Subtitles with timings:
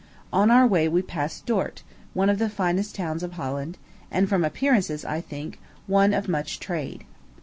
[0.33, 1.83] On our way we passed Dort,
[2.15, 3.77] one of the finest towns of Holland,
[4.09, 7.03] and from appearances, I think, one of much trade.